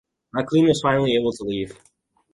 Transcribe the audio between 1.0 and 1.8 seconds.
able to leave.